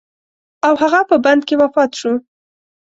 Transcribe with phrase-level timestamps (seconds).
[0.67, 2.13] او هغه په بند کې وفات شو.